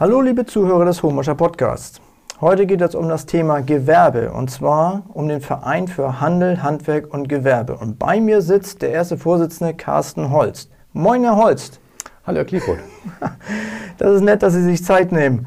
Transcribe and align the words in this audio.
Hallo 0.00 0.22
liebe 0.22 0.46
Zuhörer 0.46 0.86
des 0.86 1.02
Homischer 1.02 1.34
Podcasts. 1.34 2.00
Heute 2.40 2.64
geht 2.64 2.80
es 2.80 2.94
um 2.94 3.10
das 3.10 3.26
Thema 3.26 3.60
Gewerbe 3.60 4.32
und 4.32 4.50
zwar 4.50 5.02
um 5.12 5.28
den 5.28 5.42
Verein 5.42 5.88
für 5.88 6.22
Handel, 6.22 6.62
Handwerk 6.62 7.12
und 7.12 7.28
Gewerbe. 7.28 7.76
Und 7.76 7.98
bei 7.98 8.18
mir 8.18 8.40
sitzt 8.40 8.80
der 8.80 8.92
erste 8.92 9.18
Vorsitzende 9.18 9.74
Carsten 9.74 10.30
Holst. 10.30 10.70
Moin, 10.94 11.22
Herr 11.22 11.36
Holst. 11.36 11.80
Hallo, 12.26 12.38
Herr 12.38 12.46
Klieford. 12.46 12.78
Das 13.98 14.14
ist 14.14 14.22
nett, 14.22 14.42
dass 14.42 14.54
Sie 14.54 14.62
sich 14.62 14.82
Zeit 14.82 15.12
nehmen. 15.12 15.46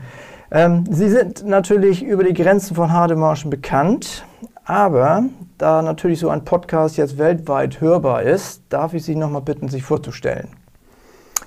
Ähm, 0.51 0.83
Sie 0.87 1.09
sind 1.09 1.43
natürlich 1.47 2.03
über 2.03 2.23
die 2.23 2.35
Grenzen 2.35 2.75
von 2.75 2.93
Hademarschen 2.93 3.49
bekannt, 3.49 4.23
aber 4.65 5.23
da 5.57 5.81
natürlich 5.81 6.19
so 6.19 6.29
ein 6.29 6.45
Podcast 6.45 6.97
jetzt 6.97 7.17
weltweit 7.17 7.81
hörbar 7.81 8.21
ist, 8.21 8.61
darf 8.69 8.93
ich 8.93 9.03
Sie 9.03 9.15
nochmal 9.15 9.41
bitten, 9.41 9.67
sich 9.67 9.81
vorzustellen. 9.81 10.49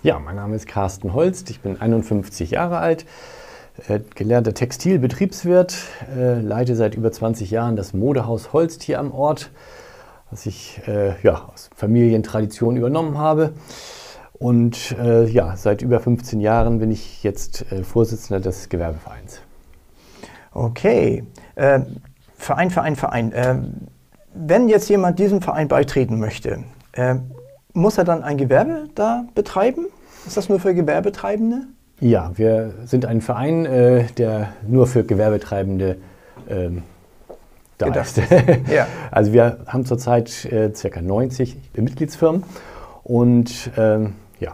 Ja, 0.02 0.18
mein 0.18 0.36
Name 0.36 0.54
ist 0.54 0.68
Carsten 0.68 1.14
Holst, 1.14 1.50
ich 1.50 1.60
bin 1.60 1.80
51 1.80 2.50
Jahre 2.50 2.78
alt, 2.78 3.06
äh, 3.88 4.00
gelernter 4.14 4.52
Textilbetriebswirt, 4.52 5.76
äh, 6.16 6.40
leite 6.40 6.76
seit 6.76 6.94
über 6.94 7.10
20 7.10 7.50
Jahren 7.50 7.76
das 7.76 7.94
Modehaus 7.94 8.52
Holst 8.52 8.82
hier 8.82 9.00
am 9.00 9.12
Ort, 9.12 9.50
was 10.30 10.46
ich 10.46 10.80
äh, 10.86 11.20
ja, 11.22 11.48
aus 11.52 11.70
Familientradition 11.74 12.76
übernommen 12.76 13.18
habe. 13.18 13.54
Und 14.34 14.94
äh, 14.98 15.24
ja, 15.24 15.56
seit 15.56 15.80
über 15.80 15.98
15 15.98 16.40
Jahren 16.40 16.78
bin 16.78 16.90
ich 16.90 17.22
jetzt 17.22 17.72
äh, 17.72 17.82
Vorsitzender 17.82 18.38
des 18.38 18.68
Gewerbevereins. 18.68 19.40
Okay. 20.52 21.24
Äh, 21.54 21.80
Verein, 22.36 22.70
Verein, 22.70 22.96
Verein. 22.96 23.32
Ähm, 23.34 23.74
wenn 24.34 24.68
jetzt 24.68 24.90
jemand 24.90 25.18
diesem 25.18 25.40
Verein 25.40 25.68
beitreten 25.68 26.18
möchte, 26.18 26.64
äh, 26.92 27.16
muss 27.76 27.98
er 27.98 28.04
dann 28.04 28.24
ein 28.24 28.38
Gewerbe 28.38 28.88
da 28.94 29.24
betreiben? 29.34 29.86
Ist 30.26 30.36
das 30.36 30.48
nur 30.48 30.58
für 30.58 30.74
Gewerbetreibende? 30.74 31.66
Ja, 32.00 32.32
wir 32.34 32.72
sind 32.84 33.06
ein 33.06 33.20
Verein, 33.20 33.64
äh, 33.66 34.04
der 34.18 34.48
nur 34.66 34.86
für 34.86 35.04
Gewerbetreibende 35.04 35.96
ähm, 36.48 36.82
da 37.78 37.86
Gedacht 37.86 38.18
ist. 38.18 38.30
Ja. 38.70 38.86
Also 39.10 39.32
wir 39.32 39.58
haben 39.66 39.84
zurzeit 39.84 40.44
äh, 40.46 40.70
ca. 40.70 41.00
90 41.00 41.56
Mitgliedsfirmen 41.76 42.42
und 43.04 43.70
ähm, 43.76 44.14
ja, 44.40 44.52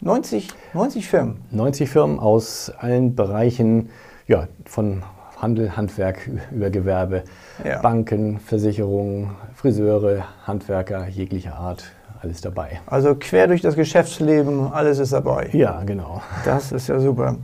90, 0.00 0.48
90 0.74 1.08
Firmen. 1.08 1.36
90 1.50 1.88
Firmen 1.88 2.18
aus 2.18 2.70
allen 2.78 3.14
Bereichen, 3.14 3.90
ja, 4.26 4.48
von 4.64 5.02
Handel, 5.40 5.76
Handwerk 5.76 6.28
über 6.50 6.70
Gewerbe, 6.70 7.22
Ja. 7.64 7.80
Banken, 7.80 8.40
Versicherungen, 8.40 9.30
Friseure, 9.54 10.24
Handwerker 10.44 11.06
jeglicher 11.06 11.54
Art, 11.54 11.84
alles 12.20 12.40
dabei. 12.40 12.80
Also 12.86 13.14
quer 13.14 13.46
durch 13.46 13.60
das 13.60 13.76
Geschäftsleben, 13.76 14.72
alles 14.72 14.98
ist 14.98 15.12
dabei. 15.12 15.48
Ja, 15.52 15.82
genau. 15.84 16.22
Das 16.44 16.72
ist 16.72 16.88
ja 16.88 16.98
super. 16.98 17.36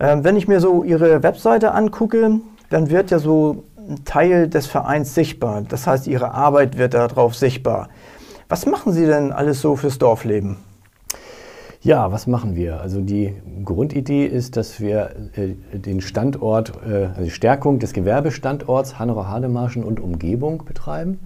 Ähm, 0.00 0.24
wenn 0.24 0.36
ich 0.36 0.48
mir 0.48 0.60
so 0.60 0.84
Ihre 0.84 1.22
Webseite 1.22 1.72
angucke, 1.72 2.40
dann 2.70 2.90
wird 2.90 3.10
ja 3.10 3.18
so 3.18 3.64
ein 3.76 4.04
Teil 4.04 4.48
des 4.48 4.66
Vereins 4.66 5.14
sichtbar. 5.14 5.62
Das 5.62 5.86
heißt, 5.86 6.06
Ihre 6.06 6.32
Arbeit 6.32 6.78
wird 6.78 6.94
darauf 6.94 7.34
sichtbar. 7.34 7.88
Was 8.48 8.66
machen 8.66 8.92
Sie 8.92 9.06
denn 9.06 9.32
alles 9.32 9.60
so 9.60 9.76
fürs 9.76 9.98
Dorfleben? 9.98 10.56
Ja, 11.80 12.10
was 12.10 12.26
machen 12.26 12.56
wir? 12.56 12.80
Also 12.80 13.00
die 13.00 13.34
Grundidee 13.64 14.26
ist, 14.26 14.56
dass 14.56 14.80
wir 14.80 15.10
äh, 15.36 15.78
den 15.78 16.00
Standort, 16.00 16.72
äh, 16.84 17.06
also 17.06 17.22
die 17.22 17.30
Stärkung 17.30 17.78
des 17.78 17.92
Gewerbestandorts 17.92 18.98
Hannover-Hademarschen 18.98 19.84
und 19.84 20.00
Umgebung 20.00 20.64
betreiben. 20.64 21.20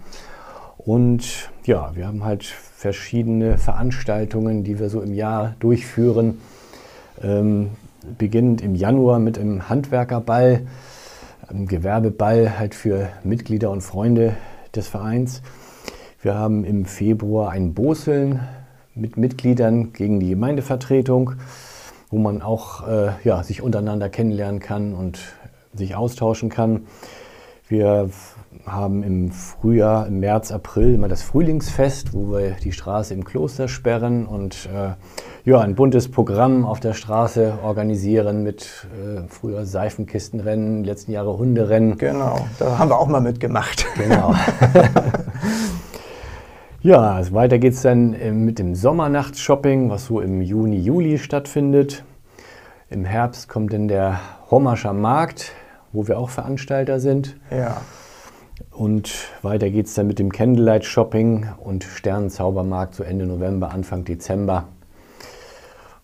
Und 0.76 1.50
ja, 1.64 1.92
wir 1.94 2.06
haben 2.06 2.24
halt 2.24 2.54
verschiedene 2.82 3.58
Veranstaltungen, 3.58 4.64
die 4.64 4.80
wir 4.80 4.90
so 4.90 5.02
im 5.02 5.14
Jahr 5.14 5.54
durchführen. 5.60 6.40
Ähm, 7.22 7.70
beginnend 8.18 8.60
im 8.60 8.74
Januar 8.74 9.20
mit 9.20 9.38
einem 9.38 9.68
Handwerkerball, 9.68 10.66
einem 11.46 11.68
Gewerbeball 11.68 12.58
halt 12.58 12.74
für 12.74 13.08
Mitglieder 13.22 13.70
und 13.70 13.82
Freunde 13.82 14.34
des 14.74 14.88
Vereins. 14.88 15.42
Wir 16.22 16.34
haben 16.34 16.64
im 16.64 16.84
Februar 16.84 17.52
ein 17.52 17.72
Boseln 17.72 18.40
mit 18.96 19.16
Mitgliedern 19.16 19.92
gegen 19.92 20.18
die 20.18 20.30
Gemeindevertretung, 20.30 21.34
wo 22.10 22.18
man 22.18 22.42
auch 22.42 22.88
äh, 22.88 23.10
ja, 23.22 23.44
sich 23.44 23.62
untereinander 23.62 24.08
kennenlernen 24.08 24.58
kann 24.58 24.92
und 24.92 25.20
sich 25.72 25.94
austauschen 25.94 26.48
kann. 26.48 26.88
Wir 27.72 28.10
haben 28.66 29.02
im 29.02 29.30
Frühjahr, 29.30 30.06
im 30.06 30.20
März, 30.20 30.52
April 30.52 30.92
immer 30.92 31.08
das 31.08 31.22
Frühlingsfest, 31.22 32.12
wo 32.12 32.30
wir 32.30 32.50
die 32.62 32.70
Straße 32.70 33.14
im 33.14 33.24
Kloster 33.24 33.66
sperren 33.66 34.26
und 34.26 34.66
äh, 34.66 34.90
ja, 35.50 35.58
ein 35.60 35.74
buntes 35.74 36.10
Programm 36.10 36.66
auf 36.66 36.80
der 36.80 36.92
Straße 36.92 37.60
organisieren 37.64 38.42
mit 38.42 38.86
äh, 38.92 39.22
früher 39.26 39.64
Seifenkistenrennen, 39.64 40.84
letzten 40.84 41.12
Jahre 41.12 41.38
Hunderennen. 41.38 41.96
Genau, 41.96 42.46
da 42.58 42.76
haben 42.78 42.90
wir 42.90 42.98
auch 42.98 43.08
mal 43.08 43.22
mitgemacht. 43.22 43.86
Genau. 43.96 44.34
ja, 46.82 47.22
weiter 47.32 47.58
geht 47.58 47.72
es 47.72 47.80
dann 47.80 48.12
äh, 48.12 48.32
mit 48.32 48.58
dem 48.58 48.74
Sommernachtsshopping, 48.74 49.88
was 49.88 50.04
so 50.04 50.20
im 50.20 50.42
Juni, 50.42 50.76
Juli 50.76 51.16
stattfindet. 51.16 52.04
Im 52.90 53.06
Herbst 53.06 53.48
kommt 53.48 53.72
dann 53.72 53.88
der 53.88 54.20
Hommerscher 54.50 54.92
Markt, 54.92 55.52
wo 55.92 56.08
wir 56.08 56.18
auch 56.18 56.30
Veranstalter 56.30 57.00
sind. 57.00 57.36
Ja, 57.50 57.80
Und 58.70 59.12
weiter 59.42 59.70
geht 59.70 59.86
es 59.86 59.94
dann 59.94 60.06
mit 60.06 60.18
dem 60.18 60.32
Candlelight 60.32 60.84
Shopping 60.84 61.48
und 61.58 61.84
Sternenzaubermarkt 61.84 62.94
zu 62.94 63.04
Ende 63.04 63.26
November, 63.26 63.70
Anfang 63.72 64.04
Dezember. 64.04 64.68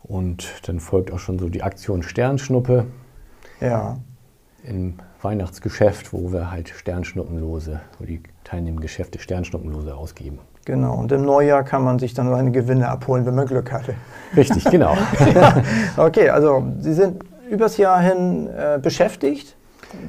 Und 0.03 0.47
dann 0.67 0.81
folgt 0.81 1.13
auch 1.13 1.19
schon 1.19 1.39
so 1.39 1.49
die 1.49 1.63
Aktion 1.63 2.03
Sternschnuppe 2.03 2.87
ja. 3.61 3.99
im 4.65 4.95
Weihnachtsgeschäft, 5.21 6.13
wo 6.13 6.33
wir 6.33 6.51
halt 6.51 6.69
Sternschnuppenlose, 6.71 7.81
wo 7.99 8.05
die 8.05 8.23
teilnehmenden 8.45 8.81
Geschäfte 8.81 9.19
Sternschnuppenlose 9.19 9.95
ausgeben. 9.95 10.39
Genau. 10.65 10.95
Und 10.95 11.13
im 11.13 11.25
Neujahr 11.25 11.65
kann 11.65 11.83
man 11.83 11.99
sich 11.99 12.15
dann 12.15 12.29
seine 12.29 12.51
Gewinne 12.51 12.89
abholen, 12.89 13.27
wenn 13.27 13.35
man 13.35 13.47
Glück 13.47 13.73
hatte. 13.73 13.95
Richtig, 14.37 14.65
genau. 14.65 14.97
Okay, 15.97 16.29
also 16.29 16.63
Sie 16.79 16.93
sind 16.93 17.23
übers 17.51 17.79
Jahr 17.79 18.01
hin 18.01 18.49
äh, 18.49 18.79
beschäftigt, 18.79 19.57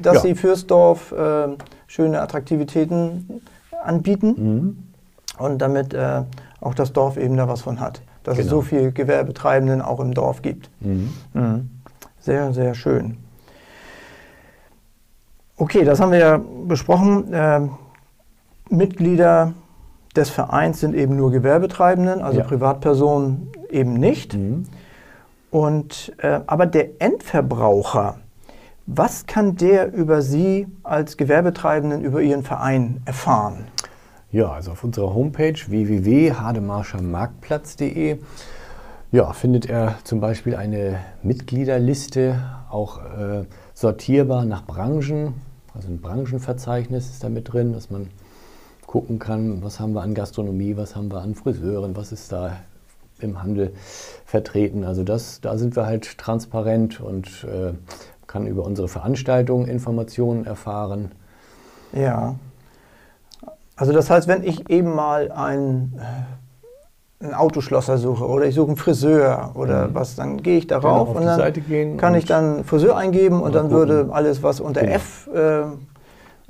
dass 0.02 0.16
Ja. 0.16 0.20
Sie 0.20 0.34
fürs 0.34 0.66
Dorf 0.66 1.12
äh, 1.12 1.48
schöne 1.86 2.20
Attraktivitäten 2.20 3.40
anbieten 3.82 4.34
Mhm. 4.36 4.78
und 5.38 5.58
damit 5.58 5.94
äh, 5.94 6.22
auch 6.60 6.74
das 6.74 6.92
Dorf 6.92 7.16
eben 7.16 7.36
da 7.36 7.48
was 7.48 7.62
von 7.62 7.80
hat. 7.80 8.02
Dass 8.22 8.34
es 8.38 8.44
Genau. 8.44 8.56
so 8.56 8.62
viel 8.62 8.92
Gewerbetreibenden 8.92 9.80
auch 9.80 10.00
im 10.00 10.12
Dorf 10.12 10.42
gibt. 10.42 10.70
Mhm. 10.80 11.10
Mhm. 11.32 11.70
Sehr, 12.20 12.52
sehr 12.52 12.74
schön. 12.74 13.16
Okay, 15.56 15.84
das 15.84 16.00
haben 16.00 16.12
wir 16.12 16.18
ja 16.18 16.40
besprochen. 16.66 17.28
Ähm, 17.32 17.70
Mitglieder 18.70 19.52
des 20.16 20.30
Vereins 20.30 20.80
sind 20.80 20.94
eben 20.94 21.16
nur 21.16 21.30
Gewerbetreibenden, 21.30 22.22
also 22.22 22.38
Ja. 22.38 22.44
Privatpersonen 22.44 23.48
eben 23.70 23.94
nicht. 23.94 24.34
Mhm. 24.34 24.64
Und, 25.50 26.12
äh, 26.18 26.40
aber 26.46 26.66
der 26.66 27.00
Endverbraucher, 27.00 28.18
was 28.92 29.26
kann 29.26 29.54
der 29.56 29.92
über 29.92 30.20
Sie 30.20 30.66
als 30.82 31.16
Gewerbetreibenden, 31.16 32.02
über 32.02 32.22
Ihren 32.22 32.42
Verein 32.42 33.00
erfahren? 33.04 33.66
Ja, 34.32 34.50
also 34.50 34.72
auf 34.72 34.82
unserer 34.82 35.14
Homepage 35.14 35.54
www.hademarschermarktplatz.de 35.54 38.18
ja, 39.12 39.32
findet 39.32 39.66
er 39.66 39.94
zum 40.04 40.20
Beispiel 40.20 40.54
eine 40.56 40.98
Mitgliederliste, 41.22 42.42
auch 42.70 42.98
äh, 42.98 43.44
sortierbar 43.74 44.44
nach 44.44 44.64
Branchen. 44.64 45.34
Also 45.74 45.88
ein 45.88 46.00
Branchenverzeichnis 46.00 47.10
ist 47.10 47.22
da 47.22 47.28
mit 47.28 47.52
drin, 47.52 47.72
dass 47.72 47.90
man 47.90 48.08
gucken 48.86 49.20
kann, 49.20 49.62
was 49.62 49.78
haben 49.78 49.94
wir 49.94 50.02
an 50.02 50.14
Gastronomie, 50.14 50.76
was 50.76 50.96
haben 50.96 51.12
wir 51.12 51.22
an 51.22 51.36
Friseuren, 51.36 51.94
was 51.96 52.10
ist 52.10 52.32
da 52.32 52.56
im 53.22 53.42
Handel 53.42 53.72
vertreten. 54.24 54.84
Also 54.84 55.04
das, 55.04 55.40
da 55.40 55.58
sind 55.58 55.76
wir 55.76 55.86
halt 55.86 56.18
transparent 56.18 57.00
und 57.00 57.44
äh, 57.44 57.72
kann 58.30 58.46
über 58.46 58.64
unsere 58.64 58.86
Veranstaltungen 58.86 59.66
Informationen 59.66 60.46
erfahren. 60.46 61.10
Ja. 61.92 62.36
Also 63.76 63.92
das 63.92 64.08
heißt, 64.08 64.28
wenn 64.28 64.44
ich 64.44 64.70
eben 64.70 64.94
mal 64.94 65.32
einen, 65.32 65.98
äh, 65.98 67.24
einen 67.24 67.34
Autoschlosser 67.34 67.98
suche 67.98 68.24
oder 68.26 68.44
ich 68.46 68.54
suche 68.54 68.68
einen 68.68 68.76
Friseur 68.76 69.50
oder 69.54 69.88
Mhm. 69.88 69.94
was, 69.94 70.14
dann 70.14 70.42
gehe 70.42 70.58
ich 70.58 70.68
Genau, 70.68 70.80
darauf 70.82 71.08
auf 71.10 71.16
und 71.16 71.24
dann 71.26 71.96
kann 71.96 72.14
ich 72.14 72.24
dann 72.24 72.62
Friseur 72.64 72.96
eingeben 72.96 73.40
und 73.42 73.52
dann 73.54 73.70
würde 73.72 73.98
gucken. 73.98 74.12
alles, 74.12 74.42
was 74.44 74.60
unter 74.60 74.82
Genau. 74.82 74.92
F 74.94 75.28
äh, 75.34 75.62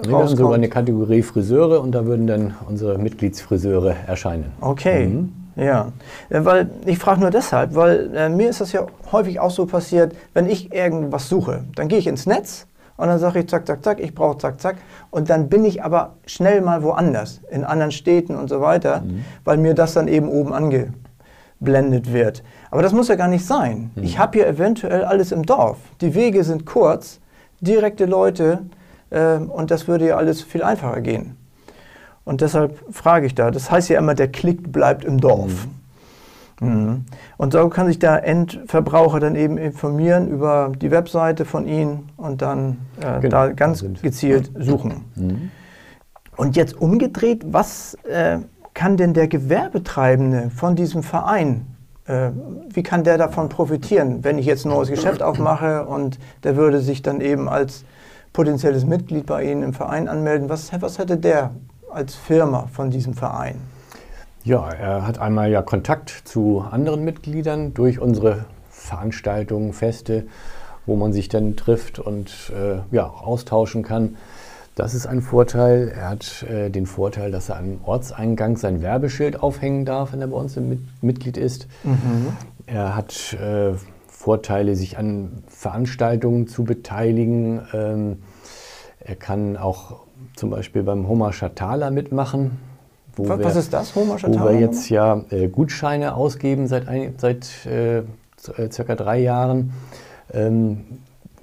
Wir 0.02 0.16
haben 0.16 0.28
sogar 0.28 0.52
eine. 0.54 0.68
Kategorie 0.68 1.22
Friseure 1.22 1.80
und 1.80 1.92
da 1.92 2.04
würden 2.04 2.26
dann 2.26 2.54
unsere 2.68 2.98
Mitgliedsfriseure 2.98 3.94
erscheinen. 4.06 4.52
Okay, 4.60 5.06
Mhm. 5.06 5.32
Ja. 5.60 5.92
Äh, 6.30 6.44
Weil 6.44 6.70
ich 6.86 6.98
frage 6.98 7.20
nur 7.20 7.30
deshalb, 7.30 7.74
weil 7.74 8.14
äh, 8.16 8.28
mir 8.28 8.48
ist 8.50 8.60
das 8.60 8.72
ja 8.72 8.86
häufig 9.12 9.38
auch 9.40 9.50
so 9.50 9.66
passiert, 9.66 10.14
wenn 10.34 10.48
ich 10.48 10.72
irgendwas 10.74 11.28
suche, 11.28 11.64
dann 11.74 11.88
gehe 11.88 11.98
ich 11.98 12.06
ins 12.06 12.26
Netz 12.26 12.66
und 12.96 13.08
dann 13.08 13.18
sage 13.18 13.38
ich 13.40 13.48
zack, 13.48 13.66
zack, 13.66 13.84
zack, 13.84 14.00
ich 14.00 14.14
brauche 14.14 14.38
zack, 14.38 14.60
zack. 14.60 14.76
Und 15.10 15.30
dann 15.30 15.48
bin 15.48 15.64
ich 15.64 15.82
aber 15.84 16.14
schnell 16.26 16.60
mal 16.60 16.82
woanders, 16.82 17.40
in 17.50 17.64
anderen 17.64 17.92
Städten 17.92 18.36
und 18.36 18.48
so 18.48 18.60
weiter, 18.60 19.00
Mhm. 19.02 19.24
weil 19.44 19.56
mir 19.58 19.74
das 19.74 19.94
dann 19.94 20.08
eben 20.08 20.28
oben 20.28 20.52
ange, 20.52 20.92
ausgeblendet 21.60 22.12
wird. 22.12 22.42
Aber 22.70 22.82
das 22.82 22.92
muss 22.92 23.08
ja 23.08 23.16
gar 23.16 23.28
nicht 23.28 23.44
sein. 23.46 23.90
Mhm. 23.94 24.02
Ich 24.02 24.18
habe 24.18 24.38
hier 24.38 24.46
eventuell 24.46 25.04
alles 25.04 25.32
im 25.32 25.44
Dorf. 25.44 25.78
Die 26.00 26.14
Wege 26.14 26.44
sind 26.44 26.64
kurz, 26.66 27.20
direkte 27.60 28.06
Leute 28.06 28.60
äh, 29.10 29.36
und 29.36 29.70
das 29.70 29.86
würde 29.88 30.06
ja 30.08 30.16
alles 30.16 30.42
viel 30.42 30.62
einfacher 30.62 31.00
gehen. 31.00 31.36
Und 32.24 32.40
deshalb 32.40 32.78
frage 32.90 33.26
ich 33.26 33.34
da. 33.34 33.50
Das 33.50 33.70
heißt 33.70 33.88
ja 33.88 33.98
immer, 33.98 34.14
der 34.14 34.28
Klick 34.28 34.72
bleibt 34.72 35.04
im 35.04 35.20
Dorf. 35.20 35.66
Mhm. 35.66 35.80
Mhm. 36.60 37.04
Und 37.38 37.52
so 37.52 37.68
kann 37.68 37.86
sich 37.86 37.98
der 37.98 38.24
Endverbraucher 38.24 39.18
dann 39.18 39.34
eben 39.34 39.56
informieren 39.56 40.28
über 40.28 40.72
die 40.80 40.90
Webseite 40.90 41.44
von 41.44 41.66
Ihnen 41.66 42.10
und 42.16 42.42
dann 42.42 42.78
äh, 43.00 43.20
genau. 43.20 43.46
da 43.46 43.52
ganz 43.52 43.84
gezielt 44.02 44.50
suchen. 44.58 45.04
Mhm. 45.16 45.50
Und 46.36 46.56
jetzt 46.56 46.80
umgedreht, 46.80 47.44
was 47.46 47.94
äh, 48.04 48.38
kann 48.74 48.96
denn 48.96 49.14
der 49.14 49.28
Gewerbetreibende 49.28 50.50
von 50.50 50.76
diesem 50.76 51.02
Verein, 51.02 51.66
äh, 52.06 52.30
wie 52.72 52.82
kann 52.82 53.04
der 53.04 53.18
davon 53.18 53.48
profitieren, 53.48 54.22
wenn 54.22 54.38
ich 54.38 54.46
jetzt 54.46 54.64
ein 54.64 54.70
neues 54.70 54.90
Geschäft 54.90 55.22
aufmache 55.22 55.86
und 55.86 56.18
der 56.44 56.56
würde 56.56 56.80
sich 56.80 57.02
dann 57.02 57.20
eben 57.20 57.48
als 57.48 57.84
potenzielles 58.32 58.86
Mitglied 58.86 59.26
bei 59.26 59.44
Ihnen 59.44 59.62
im 59.62 59.72
Verein 59.72 60.08
anmelden? 60.08 60.48
Was, 60.48 60.70
was 60.80 60.98
hätte 60.98 61.16
der 61.16 61.50
als 61.92 62.14
Firma 62.14 62.68
von 62.72 62.90
diesem 62.90 63.14
Verein? 63.14 63.56
Ja, 64.42 64.70
er 64.70 65.06
hat 65.06 65.18
einmal 65.18 65.50
ja 65.50 65.62
Kontakt 65.62 66.10
zu 66.24 66.64
anderen 66.70 67.04
Mitgliedern 67.04 67.74
durch 67.74 67.98
unsere 67.98 68.46
Veranstaltungen, 68.70 69.72
Feste, 69.72 70.26
wo 70.86 70.96
man 70.96 71.12
sich 71.12 71.28
dann 71.28 71.56
trifft 71.56 71.98
und 71.98 72.52
äh, 72.56 72.78
ja, 72.94 73.06
austauschen 73.06 73.82
kann. 73.82 74.16
Das 74.76 74.94
ist 74.94 75.06
ein 75.06 75.20
Vorteil. 75.20 75.92
Er 75.94 76.08
hat 76.08 76.42
äh, 76.44 76.70
den 76.70 76.86
Vorteil, 76.86 77.30
dass 77.30 77.50
er 77.50 77.58
am 77.58 77.80
Ortseingang 77.84 78.56
sein 78.56 78.80
Werbeschild 78.80 79.42
aufhängen 79.42 79.84
darf, 79.84 80.12
wenn 80.12 80.22
er 80.22 80.28
bei 80.28 80.36
uns 80.36 80.56
Mit 80.56 80.80
Mitglied 81.02 81.36
ist. 81.36 81.66
Mhm. 81.84 82.32
Er 82.66 82.96
hat 82.96 83.34
äh, 83.34 83.74
Vorteile, 84.06 84.76
sich 84.76 84.96
an 84.96 85.44
Veranstaltungen 85.48 86.46
zu 86.46 86.64
beteiligen. 86.64 87.60
Ähm, 87.74 88.22
er 89.00 89.16
kann 89.16 89.56
auch 89.56 90.00
zum 90.36 90.50
Beispiel 90.50 90.82
beim 90.82 91.08
Homa 91.08 91.32
Shatala 91.32 91.90
mitmachen. 91.90 92.58
was, 93.16 93.38
wir, 93.38 93.44
was 93.44 93.56
ist 93.56 93.72
das, 93.72 93.94
Homa 93.94 94.18
Shatala? 94.18 94.44
Wo 94.44 94.48
wir 94.48 94.60
jetzt 94.60 94.88
ja 94.88 95.24
äh, 95.30 95.48
Gutscheine 95.48 96.14
ausgeben 96.14 96.66
seit, 96.66 96.88
ein, 96.88 97.14
seit 97.18 97.66
äh, 97.66 97.98
äh, 97.98 98.70
circa 98.70 98.94
drei 98.94 99.18
Jahren. 99.20 99.72
Ähm, 100.32 100.84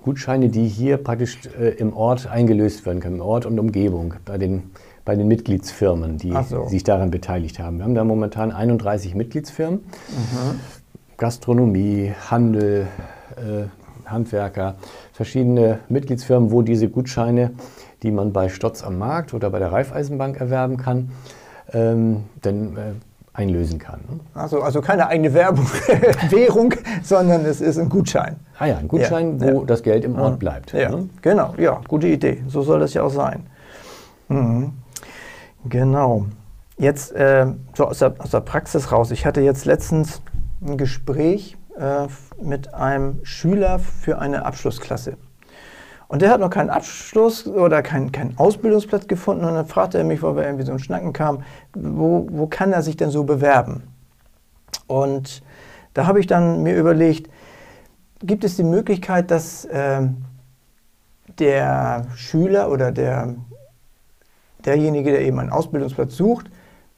Gutscheine, 0.04 0.50
die 0.50 0.68
hier 0.68 0.98
praktisch 0.98 1.38
äh, 1.60 1.72
im 1.72 1.94
Ort 1.94 2.28
eingelöst 2.28 2.86
werden 2.86 3.02
können, 3.02 3.16
im 3.16 3.22
Ort 3.22 3.46
und 3.46 3.60
Umgebung, 3.60 4.14
bei 4.24 4.38
den, 4.38 4.72
bei 5.04 5.16
den 5.16 5.28
Mitgliedsfirmen, 5.28 6.18
die 6.18 6.34
so. 6.48 6.66
sich 6.68 6.84
daran 6.84 7.12
beteiligt 7.12 7.60
haben. 7.60 7.78
Wir 7.78 7.84
haben 7.84 7.96
da 7.96 8.06
momentan 8.06 8.52
31 8.52 9.16
Mitgliedsfirmen. 9.16 9.80
Mhm. 9.82 10.60
Gastronomie, 11.18 12.14
Handel, 12.30 12.88
äh, 13.36 13.66
Handwerker, 14.10 14.76
verschiedene 15.12 15.80
Mitgliedsfirmen, 15.90 16.52
wo 16.52 16.62
diese 16.62 16.88
Gutscheine 16.88 17.52
die 18.04 18.12
man 18.12 18.34
bei 18.34 18.50
Stotz 18.50 18.84
am 18.84 18.98
Markt 18.98 19.34
oder 19.34 19.50
bei 19.50 19.60
der 19.60 19.72
Raiffeisenbank 19.72 20.40
erwerben 20.40 20.78
kann, 20.78 21.12
ähm, 21.74 22.24
dann 22.42 22.78
äh, 22.78 22.80
einlösen 23.34 23.80
kann. 23.80 24.00
Ne? 24.10 24.20
Also, 24.34 24.62
also 24.62 24.82
keine 24.82 25.08
eigene 25.08 25.34
Werbung, 25.34 25.66
Währung, 26.30 26.74
sondern 27.04 27.46
es 27.46 27.62
ist 27.62 27.78
ein 27.78 27.90
Gutschein. 27.90 28.38
Ah 28.58 28.66
ja, 28.66 28.78
ein 28.78 28.88
Gutschein, 28.88 29.40
ja, 29.40 29.54
wo 29.54 29.60
ja. 29.60 29.66
das 29.66 29.84
Geld 29.84 30.04
im 30.04 30.18
Ort 30.18 30.40
bleibt. 30.40 30.74
Ja, 30.74 30.90
ne? 30.90 31.10
genau, 31.22 31.54
ja, 31.58 31.80
gute 31.88 32.08
Idee. 32.08 32.44
So 32.48 32.64
soll 32.64 32.80
das 32.80 32.94
ja 32.94 33.04
auch 33.04 33.12
sein. 33.12 33.46
Mhm. 34.30 34.74
Genau. 35.70 36.26
Jetzt 36.78 37.12
äh, 37.14 37.48
so 37.76 37.86
aus 37.86 38.00
der, 38.00 38.16
aus 38.20 38.32
der, 38.32 38.42
Praxis 38.42 38.92
raus. 38.92 39.12
Ich 39.12 39.26
hatte 39.26 39.42
jetzt 39.42 39.66
letztens 39.66 40.22
ein 40.66 40.78
Gespräch 40.78 41.58
äh, 41.78 42.08
mit 42.42 42.74
einem 42.74 43.20
Schüler 43.24 43.80
für 43.80 44.20
eine 44.20 44.46
Abschlussklasse. 44.46 45.18
Und 46.08 46.22
der 46.22 46.30
hat 46.30 46.40
noch 46.40 46.50
keinen 46.50 46.70
Abschluss 46.70 47.48
oder 47.48 47.82
keinen 47.82 48.12
kein 48.12 48.38
Ausbildungsplatz 48.38 49.08
gefunden. 49.08 49.44
Und 49.44 49.56
dann 49.56 49.68
fragte 49.68 49.98
er 49.98 50.04
mich, 50.06 50.22
weil 50.22 50.36
wir 50.36 50.44
irgendwie 50.44 50.66
so 50.66 50.72
ein 50.72 50.80
Schnacken 50.80 51.12
kamen, 51.12 51.44
wo, 51.74 52.28
wo 52.32 52.48
kann 52.48 52.72
er 52.72 52.82
sich 52.82 52.96
denn 52.96 53.10
so 53.10 53.24
bewerben? 53.26 53.84
Und 54.88 55.44
da 55.94 56.08
habe 56.08 56.20
ich 56.20 56.28
dann 56.28 56.64
mir 56.64 56.78
überlegt, 56.78 57.30
gibt 58.22 58.44
es 58.44 58.56
die 58.56 58.64
Möglichkeit, 58.64 59.32
dass 59.32 59.66
äh, 59.66 60.08
der 61.40 62.08
Schüler 62.16 62.72
oder 62.72 62.92
der, 62.92 63.36
derjenige, 64.66 65.12
der 65.12 65.22
eben 65.22 65.40
einen 65.40 65.50
Ausbildungsplatz 65.50 66.16
sucht, 66.16 66.50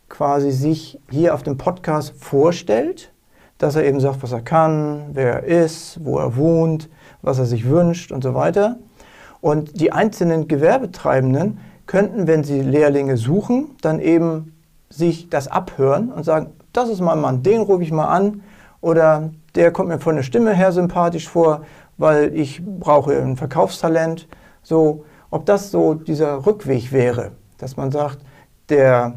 quasi 0.08 0.52
sich 0.52 1.00
hier 1.10 1.34
auf 1.34 1.44
dem 1.44 1.58
Podcast 1.58 2.14
vorstellt, 2.18 3.12
dass 3.58 3.76
er 3.76 3.86
eben 3.86 4.00
sagt, 4.00 4.24
was 4.24 4.32
er 4.32 4.42
kann, 4.42 5.10
wer 5.14 5.44
er 5.44 5.44
ist, 5.44 6.04
wo 6.04 6.18
er 6.20 6.36
wohnt, 6.36 6.90
was 7.22 7.40
er 7.40 7.46
sich 7.46 7.68
wünscht 7.68 8.12
und 8.12 8.24
so 8.24 8.34
weiter. 8.34 8.78
Und 9.42 9.80
die 9.80 9.92
einzelnen 9.92 10.48
Gewerbetreibenden 10.48 11.60
könnten, 11.86 12.28
wenn 12.28 12.44
sie 12.44 12.62
Lehrlinge 12.62 13.18
suchen, 13.18 13.72
dann 13.82 14.00
eben 14.00 14.54
sich 14.90 15.30
das 15.30 15.48
abhören 15.48 16.12
und 16.12 16.24
sagen, 16.24 16.52
das 16.74 16.90
ist 16.90 17.02
mein 17.02 17.22
Mann, 17.22 17.44
den 17.44 17.62
rufe 17.62 17.84
ich 17.84 17.92
mal 17.92 18.08
an 18.08 18.44
oder 18.82 19.32
der 19.56 19.72
kommt 19.72 19.90
mir 19.90 20.00
von 20.00 20.16
der 20.16 20.24
Stimme 20.24 20.54
her 20.54 20.72
sympathisch 20.72 21.28
vor, 21.28 21.62
weil 21.98 22.36
ich 22.36 22.62
brauche 22.64 23.18
ein 23.18 23.38
Verkaufstalent. 23.38 24.28
So, 24.62 25.06
ob 25.32 25.46
das 25.46 25.72
so 25.72 25.94
dieser 25.94 26.46
Rückweg 26.46 26.92
wäre, 26.92 27.32
dass 27.58 27.78
man 27.78 27.92
sagt, 27.92 28.20
der, 28.70 29.16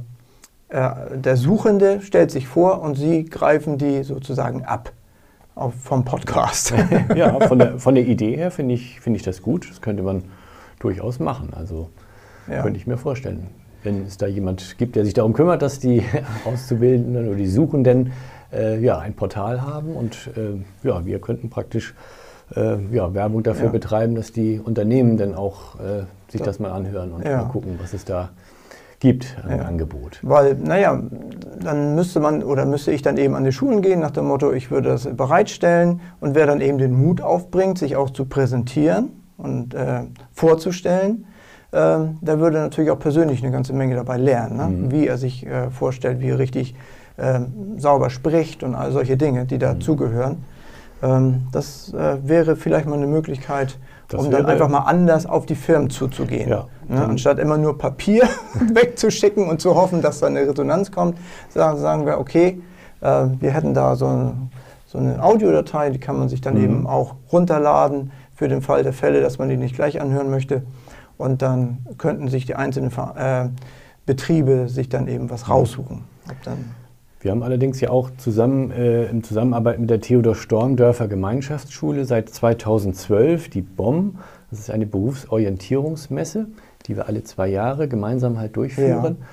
äh, 0.69 0.91
der 1.15 1.37
Suchende 1.37 2.01
stellt 2.01 2.31
sich 2.31 2.49
vor 2.49 2.81
und 2.81 2.95
Sie 2.97 3.25
greifen 3.25 3.79
die 3.79 4.03
sozusagen 4.03 4.65
ab 4.65 4.93
auf, 5.55 5.75
vom 5.75 6.05
Podcast. 6.05 6.75
ja, 7.17 7.39
von 7.49 7.59
der, 7.59 7.79
von 7.79 7.95
der 7.95 8.07
Idee 8.07 8.37
her 8.37 8.51
finde 8.51 8.75
ich, 8.75 9.01
find 9.01 9.17
ich 9.17 9.23
das 9.23 9.43
gut. 9.43 9.69
Das 9.71 9.81
könnte 9.81 10.03
man 10.03 10.25
durchaus 10.79 11.19
machen. 11.19 11.51
Also 11.55 11.91
ja. 12.49 12.63
könnte 12.63 12.79
ich 12.79 12.87
mir 12.87 12.97
vorstellen. 12.97 13.49
Wenn 13.83 14.05
es 14.05 14.17
da 14.17 14.27
jemand 14.27 14.79
gibt, 14.79 14.95
der 14.95 15.05
sich 15.05 15.15
darum 15.15 15.33
kümmert, 15.33 15.61
dass 15.61 15.81
die 15.81 16.05
Auszubildenden 16.45 17.27
oder 17.29 17.37
die 17.37 17.49
Suchenden 17.49 18.13
äh, 18.53 18.79
ja, 18.79 18.99
ein 18.99 19.15
Portal 19.15 19.63
haben 19.63 19.97
und 19.97 20.31
äh, 20.37 20.87
ja, 20.87 21.05
wir 21.05 21.21
könnten 21.21 21.51
praktisch 21.51 21.95
äh, 22.55 22.77
ja, 22.93 23.13
Werbung 23.13 23.43
dafür 23.43 23.67
ja. 23.67 23.73
betreiben, 23.73 24.15
dass 24.15 24.31
die 24.31 24.61
Unternehmen 24.61 25.17
dann 25.17 25.35
auch 25.35 25.81
äh, 25.81 26.05
sich 26.29 26.41
das, 26.41 26.59
das 26.59 26.59
mal 26.61 26.71
anhören 26.71 27.13
und 27.13 27.25
mal 27.25 27.49
gucken, 27.49 27.79
was 27.81 27.93
es 27.93 28.05
da 28.05 28.31
gibt 28.31 28.52
ein 29.05 29.59
ja. 29.59 29.65
Angebot. 29.65 30.21
Weil, 30.23 30.55
naja, 30.55 31.03
dann 31.61 31.95
müsste 31.95 32.21
man 32.21 32.43
oder 32.43 32.65
müsste 32.65 32.93
ich 32.93 33.03
dann 33.03 33.17
eben 33.17 33.35
an 33.35 33.45
die 33.45 33.53
Schulen 33.53 33.83
gehen 33.83 34.01
nach 34.01 34.11
dem 34.11 34.27
Motto, 34.27 34.53
ich 34.53 34.71
würde 34.71 34.91
das 34.91 35.09
bereitstellen 35.09 36.01
und 36.21 36.35
wer 36.35 36.47
dann 36.47 36.61
eben 36.61 36.79
den 36.79 36.93
Mut 36.93 37.21
aufbringt, 37.21 37.79
sich 37.79 37.97
auch 37.97 38.11
zu 38.11 38.25
präsentieren 38.25 39.11
und 39.37 39.75
äh, 39.75 40.03
vorzustellen, 40.33 41.27
äh, 41.73 41.77
da 41.77 42.39
würde 42.39 42.59
natürlich 42.59 42.91
auch 42.91 42.99
persönlich 42.99 43.43
eine 43.43 43.53
ganze 43.53 43.73
Menge 43.73 43.97
dabei 43.97 44.19
lernen, 44.19 44.57
ne? 44.57 44.67
mhm. 44.67 44.91
wie 44.93 45.07
er 45.07 45.19
sich 45.19 45.47
äh, 45.47 45.71
vorstellt, 45.71 46.21
wie 46.21 46.29
er 46.29 46.39
richtig 46.39 46.75
ähm, 47.19 47.79
sauber 47.79 48.11
spricht 48.11 48.63
und 48.63 48.75
all 48.75 48.93
solche 48.93 49.17
Dinge, 49.17 49.47
die 49.47 49.59
dazugehören. 49.59 50.33
Mhm. 50.33 50.45
Ähm, 51.03 51.43
das 51.51 51.93
äh, 51.93 52.17
wäre 52.23 52.57
vielleicht 52.57 52.87
mal 52.87 52.97
eine 52.97 53.07
Möglichkeit, 53.07 53.79
das 54.09 54.25
um 54.25 54.31
dann 54.31 54.47
einfach 54.47 54.69
mal 54.69 54.81
anders 54.81 55.27
auf 55.27 55.47
die 55.47 55.55
Firmen 55.55 55.91
zuzugehen. 55.91 56.49
Ja, 56.49 56.67
ne? 56.89 57.05
Anstatt 57.05 57.39
immer 57.39 57.59
nur 57.59 57.79
Papier 57.79 58.29
wegzuschicken 58.73 59.49
und 59.49 59.61
zu 59.61 59.75
hoffen, 59.75 60.03
dass 60.03 60.21
da 60.21 60.27
eine 60.27 60.41
Resonanz 60.41 60.91
kommt, 60.91 61.19
sagen, 61.51 62.07
wir, 62.07 62.19
okay, 62.19 62.61
äh, 63.01 63.27
wir 63.39 63.51
hätten 63.51 63.75
da 63.75 63.97
so, 63.97 64.07
ein, 64.07 64.51
so, 64.87 64.99
eine 64.99 65.23
Audiodatei, 65.23 65.91
die 65.91 65.99
kann 65.99 66.19
man 66.19 66.29
sich 66.29 66.41
dann 66.41 66.55
mhm. 66.55 66.65
eben 66.65 66.87
auch 66.87 67.17
runterladen 67.33 68.13
für 68.35 68.49
den 68.49 68.63
Fall 68.63 68.83
der 68.83 68.93
Fälle, 68.93 69.21
dass 69.21 69.39
man 69.39 69.49
die 69.49 69.57
nicht 69.57 69.75
gleich 69.75 70.01
anhören 70.01 70.31
möchte. 70.31 70.63
Und 71.19 71.43
dann 71.43 71.87
könnten 71.99 72.29
sich 72.29 72.47
die 72.47 72.55
einzelnen 72.55 72.91
äh, 73.17 73.49
Betriebe 74.07 74.69
sich 74.69 74.89
dann 74.89 75.09
eben 75.09 75.31
was 75.31 75.47
mhm. 75.47 75.53
raussuchen. 75.53 76.05
Wir 77.21 77.31
haben 77.31 77.45
allerdings 77.45 77.81
ja 77.81 77.91
auch 77.91 78.11
zusammen 78.17 78.73
äh, 78.73 79.05
in 79.05 79.23
Zusammenarbeit 79.23 79.79
mit 79.79 79.89
der 79.89 80.01
Theodor 80.01 80.35
Stormdörfer 80.35 81.07
Gemeinschaftsschule 81.07 82.05
seit 82.05 82.29
2012 82.31 83.49
die 83.49 83.61
BOM. 83.61 84.19
Das 84.51 84.59
ist 84.59 84.71
eine 84.71 84.87
Berufsorientierungsmesse, 84.87 86.49
die 86.87 86.97
wir 86.97 87.07
alle 87.07 87.25
zwei 87.25 87.49
Jahre 87.49 87.89
gemeinsam 87.89 88.39
halt 88.39 88.57
durchführen, 88.57 89.17
ja. 89.21 89.27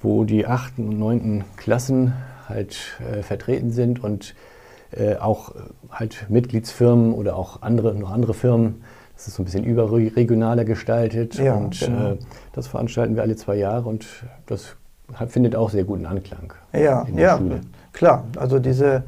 wo 0.00 0.24
die 0.24 0.46
achten 0.46 0.88
und 0.88 0.98
neunten 0.98 1.44
Klassen 1.56 2.12
halt 2.48 2.98
äh, 3.12 3.22
vertreten 3.22 3.70
sind 3.70 4.02
und 4.02 4.34
äh, 4.90 5.16
auch 5.16 5.54
äh, 5.54 5.58
halt 5.90 6.26
Mitgliedsfirmen 6.28 7.12
oder 7.12 7.36
auch 7.36 7.62
andere, 7.62 7.94
noch 7.94 8.10
andere 8.10 8.34
Firmen. 8.34 8.82
Das 9.14 9.28
ist 9.28 9.34
so 9.34 9.42
ein 9.42 9.44
bisschen 9.44 9.64
überregionaler 9.64 10.64
gestaltet 10.64 11.34
ja, 11.34 11.54
und 11.54 11.80
genau. 11.80 12.12
Äh, 12.12 12.18
das 12.52 12.68
veranstalten 12.68 13.16
wir 13.16 13.22
alle 13.22 13.36
zwei 13.36 13.56
Jahre 13.56 13.88
und 13.88 14.06
das 14.46 14.76
findet 15.26 15.56
auch 15.56 15.70
sehr 15.70 15.84
guten 15.84 16.06
Anklang. 16.06 16.52
Ja, 16.72 17.06
ja 17.16 17.40
klar. 17.92 18.24
Also 18.36 18.58
diese, 18.58 19.02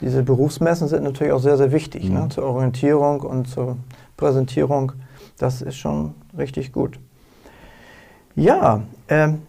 diese 0.00 0.22
Berufsmessen 0.22 0.88
sind 0.88 1.04
natürlich 1.04 1.32
auch 1.32 1.42
sehr, 1.42 1.56
sehr 1.56 1.72
wichtig 1.72 2.04
ne, 2.04 2.10
mhm. 2.10 2.22
ne, 2.22 2.28
zur 2.30 2.44
Orientierung 2.44 3.20
und 3.20 3.48
zur 3.48 3.76
Präsentierung. 4.16 4.92
Das 5.38 5.62
ist 5.62 5.76
schon 5.76 6.14
richtig 6.36 6.72
gut. 6.72 6.98
Ja, 8.36 8.82
ähm, 9.08 9.42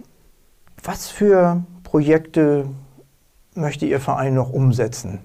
was 0.84 1.10
für 1.10 1.64
Projekte 1.84 2.66
möchte 3.56 3.86
Ihr 3.86 4.00
Verein 4.00 4.34
noch 4.34 4.52
umsetzen? 4.52 5.20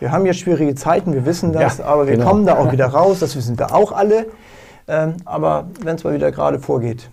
Wir 0.00 0.12
haben 0.12 0.26
ja 0.26 0.32
schwierige 0.32 0.74
Zeiten, 0.74 1.14
wir 1.14 1.24
wissen 1.24 1.52
das, 1.52 1.78
Ja, 1.78 1.86
aber 1.86 2.06
wir 2.06 2.16
genau. 2.16 2.28
kommen 2.28 2.46
da 2.46 2.58
auch 2.58 2.72
wieder 2.72 2.86
raus, 2.86 3.20
das 3.20 3.36
wissen 3.36 3.58
wir 3.58 3.74
auch 3.74 3.92
alle. 3.92 4.26
Ähm, 4.86 5.14
aber 5.24 5.66
wenn 5.82 5.96
es 5.96 6.04
mal 6.04 6.14
wieder 6.14 6.30
gerade 6.30 6.58
vorgeht. 6.58 7.08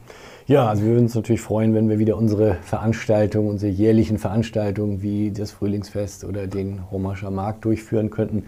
Ja, 0.45 0.67
also 0.67 0.83
wir 0.83 0.91
würden 0.91 1.03
uns 1.03 1.15
natürlich 1.15 1.39
freuen, 1.39 1.73
wenn 1.73 1.87
wir 1.87 1.99
wieder 1.99 2.17
unsere 2.17 2.55
Veranstaltungen, 2.63 3.49
unsere 3.49 3.71
jährlichen 3.71 4.17
Veranstaltungen 4.17 5.01
wie 5.01 5.31
das 5.31 5.51
Frühlingsfest 5.51 6.25
oder 6.25 6.47
den 6.47 6.79
Romascher 6.91 7.31
Markt 7.31 7.63
durchführen 7.63 8.09
könnten. 8.09 8.45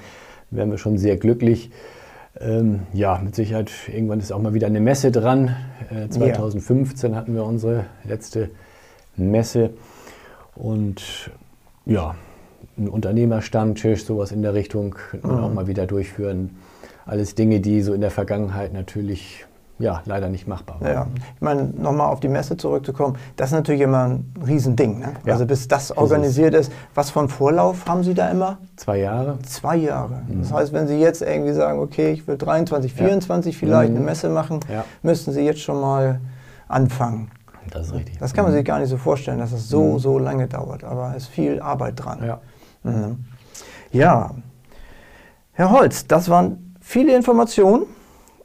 Wären 0.51 0.72
wir 0.72 0.77
schon 0.77 0.98
sehr 0.98 1.15
glücklich. 1.15 1.72
Ähm, 2.43 2.81
ja, 2.91 3.19
mit 3.23 3.35
Sicherheit, 3.35 3.71
irgendwann 3.88 4.19
ist 4.19 4.31
auch 4.33 4.41
mal 4.41 4.53
wieder 4.53 4.67
eine 4.67 4.81
Messe 4.81 5.12
dran. 5.12 5.55
Äh, 5.89 6.09
2015 6.09 7.15
hatten 7.15 7.35
wir 7.35 7.45
unsere 7.45 7.85
letzte 8.03 8.50
Messe. 9.15 9.69
Und 10.55 11.31
ja, 11.85 12.15
ein 12.77 12.89
Unternehmerstammtisch, 12.89 14.03
sowas 14.03 14.31
in 14.31 14.41
der 14.41 14.53
Richtung 14.53 14.95
könnte 15.12 15.27
man 15.27 15.39
auch 15.39 15.53
mal 15.53 15.67
wieder 15.67 15.85
durchführen. 15.85 16.57
Alles 17.05 17.35
Dinge, 17.35 17.62
die 17.62 17.81
so 17.81 17.93
in 17.93 18.01
der 18.01 18.12
Vergangenheit 18.12 18.73
natürlich 18.73 19.45
ja, 19.80 20.01
leider 20.06 20.30
nicht 20.30 20.48
machbar 20.48 20.80
waren. 20.80 20.94
Ja, 20.94 21.08
ich 21.36 21.42
meine, 21.42 21.63
nochmal 21.63 22.08
auf 22.10 22.20
die 22.20 22.27
Messe 22.27 22.56
zurückzukommen, 22.58 23.18
das 23.36 23.50
ist 23.50 23.53
natürlich 23.53 23.82
immer 23.82 24.06
ein 24.08 24.34
Riesending. 24.46 25.00
Ne? 25.00 25.13
Ja. 25.25 25.34
Also 25.34 25.46
bis 25.46 25.68
das 25.68 25.92
organisiert 25.96 26.53
ist, 26.53 26.72
was 26.94 27.10
von 27.10 27.27
Vorlauf 27.27 27.86
haben 27.88 28.03
Sie 28.03 28.13
da 28.13 28.30
immer? 28.30 28.60
Zwei 28.75 29.00
Jahre. 29.00 29.39
Zwei 29.44 29.77
Jahre. 29.77 30.22
Das 30.27 30.53
heißt, 30.53 30.74
wenn 30.74 30.88
Sie 30.88 31.00
jetzt 31.00 31.22
irgendwie 31.22 31.53
sagen, 31.53 31.80
okay, 31.80 32.12
ich 32.12 32.27
will 32.27 32.38
23, 32.38 32.94
24 32.94 33.58
vielleicht 33.58 33.92
Mhm. 33.92 33.98
eine 33.98 34.06
Messe 34.06 34.30
machen, 34.30 34.60
Ja. 34.72 34.86
müssten 35.01 35.32
Sie 35.32 35.42
jetzt 35.42 35.60
schon 35.62 35.82
mal 35.82 36.22
anfangen. 36.68 37.32
Das 37.72 37.88
ist 37.88 37.94
richtig. 37.94 38.18
Das 38.20 38.34
kann 38.34 38.44
man 38.44 38.53
sich 38.53 38.63
gar 38.65 38.80
nicht 38.80 38.89
so 38.89 38.98
vorstellen, 38.98 39.39
dass 39.39 39.51
es 39.51 39.70
so, 39.70 39.98
so 39.98 40.20
lange 40.20 40.48
dauert. 40.48 40.84
Aber 40.84 41.13
es 41.15 41.24
ist 41.24 41.30
viel 41.30 41.60
Arbeit 41.62 41.94
dran. 42.03 42.20
Ja. 42.24 42.39
Mhm. 42.84 43.25
Ja, 43.92 44.32
Herr 45.53 45.72
Holz, 45.72 46.08
das 46.08 46.30
waren 46.30 46.75
viele 46.82 47.15
Informationen 47.15 47.86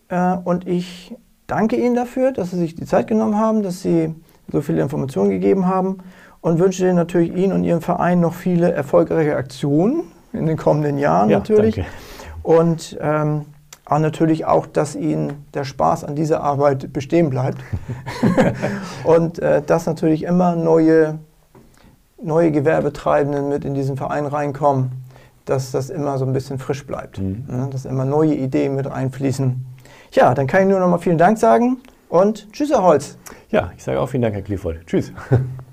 äh, 0.09 0.37
und 0.45 0.67
ich 0.67 1.15
danke 1.47 1.77
Ihnen 1.77 1.95
dafür, 1.95 2.33
dass 2.33 2.51
Sie 2.51 2.59
sich 2.59 2.75
die 2.75 2.85
Zeit 2.85 3.07
genommen 3.07 3.37
haben, 3.37 3.63
dass 3.63 3.83
Sie 3.83 4.15
so 4.51 4.61
viele 4.61 4.83
Informationen 4.83 5.31
gegeben 5.31 5.67
haben 5.67 5.99
und 6.41 6.59
wünsche 6.59 6.85
Ihnen 6.85 6.97
natürlich 6.97 7.35
Ihnen 7.35 7.53
und 7.53 7.65
Ihrem 7.65 7.81
Verein 7.81 8.21
noch 8.21 8.35
viele 8.35 8.73
erfolgreiche 8.73 9.37
Aktionen 9.37 10.05
in 10.33 10.47
den 10.47 10.57
kommenden 10.57 10.99
Jahren 10.99 11.31
Ja, 11.31 11.39
natürlich. 11.39 11.77
danke. 11.77 11.91
Und 12.43 12.97
ähm, 13.01 13.47
auch 13.85 13.99
natürlich 13.99 14.45
auch, 14.45 14.67
dass 14.67 14.95
Ihnen 14.95 15.47
der 15.55 15.65
Spaß 15.65 16.05
an 16.05 16.15
dieser 16.15 16.43
Arbeit 16.43 16.93
bestehen 16.93 17.31
bleibt. 17.31 17.59
und 19.05 19.39
äh, 19.39 19.63
dass 19.63 19.87
natürlich 19.87 20.23
immer 20.23 20.57
neue, 20.57 21.19
neue 22.23 22.53
Gewerbetreibenden 22.53 23.49
mit 23.49 23.65
in 23.65 23.75
diesen 23.75 23.97
Verein 23.97 24.27
reinkommen, 24.27 24.93
dass 25.47 25.71
das 25.71 25.89
immer 25.89 26.19
so 26.19 26.27
ein 26.27 26.33
bisschen 26.33 26.59
frisch 26.59 26.87
bleibt. 26.87 27.19
Mhm. 27.19 27.45
Ne, 27.49 27.69
dass 27.71 27.87
immer 27.87 28.05
neue 28.05 28.35
Ideen 28.35 28.77
mit 28.77 28.87
einfließen. 28.87 29.65
Ja, 30.13 30.35
dann 30.35 30.47
kann 30.47 30.63
ich 30.63 30.69
nur 30.69 30.81
noch 30.81 30.89
mal 30.89 30.99
vielen 30.99 31.19
Dank 31.19 31.39
sagen 31.39 31.79
und 32.09 32.53
tschüss, 32.53 32.71
Herr 32.71 32.83
Holz. 32.83 33.19
Ja, 33.51 33.73
ich 33.77 33.85
sage 33.85 34.01
auch 34.01 34.09
vielen 34.09 34.23
Dank, 34.23 34.35
Herr 34.35 34.43
Clifford. 34.43 34.87
Tschüss. 34.87 35.13